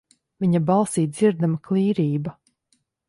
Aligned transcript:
Viņa 0.45 0.61
balsī 0.69 1.03
dzirdama 1.17 1.59
klīrība. 1.69 2.35